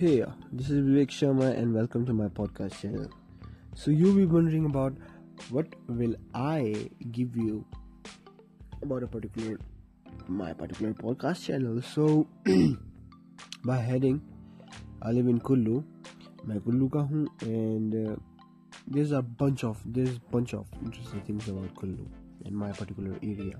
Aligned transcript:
Hey, 0.00 0.24
this 0.50 0.70
is 0.70 0.78
Vivek 0.80 1.10
Sharma 1.14 1.54
and 1.54 1.74
welcome 1.74 2.06
to 2.06 2.14
my 2.14 2.28
podcast 2.28 2.80
channel. 2.80 3.10
So 3.74 3.90
you'll 3.90 4.14
be 4.14 4.24
wondering 4.24 4.64
about 4.64 4.94
what 5.50 5.66
will 5.88 6.14
I 6.34 6.88
give 7.10 7.36
you 7.36 7.66
about 8.80 9.02
a 9.02 9.06
particular 9.06 9.58
my 10.26 10.54
particular 10.54 10.94
podcast 10.94 11.44
channel. 11.44 11.82
So 11.82 12.26
by 13.66 13.76
heading 13.76 14.22
I 15.02 15.12
live 15.12 15.28
in 15.28 15.38
Kullu. 15.38 15.84
मैं 16.46 16.60
कुल्लू 16.60 16.88
का 16.96 17.00
हूँ 17.10 17.26
and 17.42 17.94
uh, 18.06 18.16
there's 18.88 19.12
a 19.12 19.22
bunch 19.44 19.64
of 19.64 19.84
there's 19.84 20.18
bunch 20.32 20.54
of 20.54 20.66
interesting 20.82 21.20
things 21.28 21.48
about 21.48 21.74
Kullu 21.74 22.08
in 22.46 22.56
my 22.64 22.72
particular 22.72 23.18
area. 23.22 23.58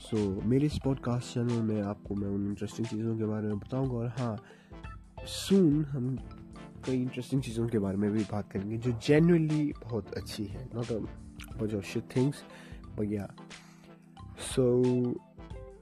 so 0.00 0.16
so, 0.16 0.44
मेरे 0.46 0.66
इस 0.66 0.78
podcast 0.84 1.34
channel 1.34 1.62
में 1.62 1.80
आपको 1.82 2.14
मैं 2.14 2.28
उन 2.28 2.46
interesting 2.48 2.86
चीज़ों 2.86 3.16
के 3.18 3.24
बारे 3.24 3.46
में 3.46 3.58
बताऊँगा 3.58 3.96
और 3.96 4.08
हाँ 4.18 4.36
सून 5.25 5.85
हम 5.85 6.19
कई 6.85 7.01
इंटरेस्टिंग 7.01 7.41
चीज़ों 7.41 7.67
के 7.67 7.79
बारे 7.79 7.97
में 7.97 8.11
भी 8.11 8.23
बात 8.23 8.51
करेंगे 8.51 8.77
जो 8.77 8.91
जेन्युइनली 8.91 9.73
बहुत 9.83 10.13
अच्छी 10.13 10.45
है 10.45 10.69
not 10.75 10.85
a 10.85 10.99
bunch 11.59 11.73
of 11.73 11.81
shit 11.81 12.17
things 12.17 12.35
but 12.97 13.07
yeah 13.07 13.29
so 14.37 14.83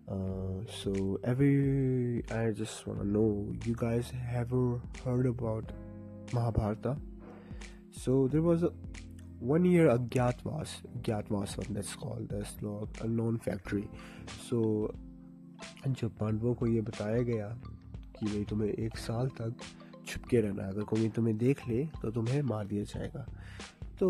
uh, 0.07 0.63
so 0.79 0.93
every 1.33 1.55
i 2.39 2.51
just 2.61 2.87
want 2.87 3.01
to 3.01 3.07
know 3.07 3.29
you 3.65 3.75
guys 3.75 4.11
ever 4.43 4.79
heard 5.05 5.25
about 5.25 5.73
mahabharata 6.31 6.95
so 8.03 8.27
there 8.27 8.45
was 8.49 8.63
a 8.63 8.71
one 9.42 9.64
year 9.64 9.88
Agyatwas, 9.88 10.70
Agyatwas 10.98 11.56
one 11.58 11.74
that's 11.74 11.94
called 11.94 12.28
that's 12.28 12.54
a 13.00 13.08
known 13.08 13.38
factory. 13.38 13.88
So 14.48 14.94
जब 15.86 16.10
पांडवों 16.18 16.54
को 16.54 16.66
ये 16.66 16.80
बताया 16.80 17.22
गया 17.22 17.46
कि 18.18 18.26
भाई 18.26 18.44
तुम्हें 18.50 18.68
एक 18.68 18.96
साल 18.98 19.28
तक 19.40 19.54
छुपके 20.06 20.40
रहना 20.40 20.66
अगर 20.68 20.84
कोई 20.84 21.08
तुम्हें 21.16 21.36
देख 21.38 21.66
ले 21.68 21.84
तो 22.02 22.10
तुम्हें 22.10 22.40
मार 22.42 22.66
दिया 22.66 22.84
जाएगा 22.84 23.26
तो 24.00 24.08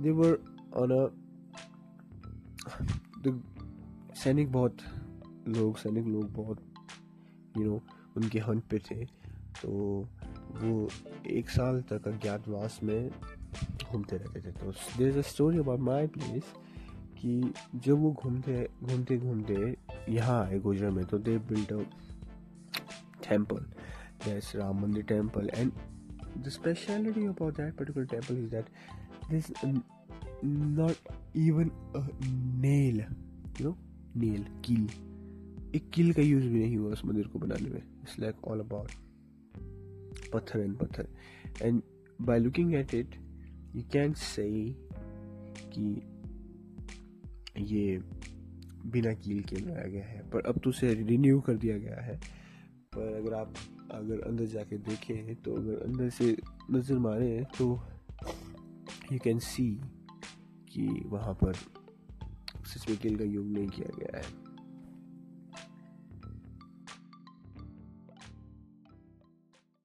देवर 0.00 0.38
ऑन 0.76 0.90
अ 0.90 1.08
सैनिक 4.22 4.52
बहुत 4.52 4.76
लोग 5.48 5.76
सैनिक 5.78 6.06
लोग 6.06 6.32
बहुत 6.34 6.58
यू 7.58 7.64
नो 7.64 7.80
उनके 8.16 8.38
हंट 8.48 8.64
पे 8.70 8.78
थे 8.90 9.04
तो 9.62 9.70
वो 10.62 10.88
एक 11.30 11.50
साल 11.50 11.80
तक 11.92 12.08
अज्ञातवास 12.08 12.80
में 12.82 13.10
घूमते 13.92 14.16
रहते 14.16 14.40
थे। 14.40 14.52
तो 14.52 14.72
there 14.98 15.18
a 15.18 15.22
story 15.28 15.58
about 15.58 15.80
my 15.80 16.06
place 16.16 16.52
कि 17.18 17.52
जब 17.76 17.98
वो 18.00 18.12
घूमते 18.12 18.66
घूमते 18.82 19.16
घूमते 19.18 19.54
यहाँ 20.12 20.40
आए 20.44 20.58
गुजर 20.58 20.90
में 20.90 21.04
तो 21.04 21.18
they 21.18 21.36
built 21.48 21.72
a 21.72 21.82
temple 23.28 23.64
that's 24.24 24.54
Ram 24.56 24.80
Mandir 24.82 25.04
temple 25.04 25.50
and 25.54 25.72
the 26.38 26.48
speciality 26.48 27.26
about 27.26 27.56
that 27.56 27.74
particular 27.76 28.06
temple 28.06 28.38
is 28.38 28.50
that 28.50 28.66
this 29.30 29.50
not 30.44 31.12
even 31.36 31.70
nail 32.62 33.00
you 33.00 33.68
know 33.68 33.76
nail 34.16 34.44
कील 34.64 34.88
एक 35.74 35.90
कील 35.94 36.12
का 36.12 36.22
यूज़ 36.22 36.44
भी 36.44 36.58
नहीं 36.58 36.76
हुआ 36.76 36.92
उस 36.92 37.04
मंदिर 37.04 37.26
को 37.26 37.38
बनाने 37.38 37.68
में। 37.70 37.80
इट्स 37.80 38.18
लाइक 38.18 38.44
ऑल 38.44 38.60
अबाउट 38.60 38.90
पत्थर 40.32 40.60
एंड 40.60 40.76
पत्थर। 40.78 41.08
And 41.62 41.82
by 42.20 42.38
looking 42.38 42.74
at 42.74 42.94
it 42.94 43.14
you 43.76 43.82
can 43.92 44.12
say 44.14 44.48
कि 45.72 46.02
ये 47.58 47.98
बिना 48.86 49.12
कील 49.14 49.42
के 49.42 49.56
बनाया 49.56 49.88
गया 49.88 50.04
है, 50.04 50.20
पर 50.30 50.46
अब 50.48 50.58
तो 50.58 50.70
उसे 50.70 50.92
रिन्यू 50.94 51.40
कर 51.40 51.56
दिया 51.56 51.78
गया 51.78 52.00
है। 52.00 52.16
पर 52.94 53.14
अगर 53.16 53.34
आप, 53.34 53.54
अगर 53.90 54.20
अंदर 54.20 54.44
जाके 54.46 54.76
देखें 54.78 55.34
तो 55.36 55.54
अगर 55.54 55.82
अंदर 55.84 56.10
से 56.10 56.36
नज़र 56.70 56.98
मारें 56.98 57.44
तो 57.58 57.66
यू 59.12 59.18
कैन 59.18 59.38
सी 59.38 59.68
कि 60.72 60.86
वहाँ 61.06 61.34
पर 61.34 61.54
सच 61.54 62.88
में 62.88 62.98
कील 62.98 63.16
का 63.16 63.24
यूज़ 63.24 63.46
नहीं 63.48 63.68
किया 63.68 63.96
गया 63.98 64.18
है। 64.18 64.49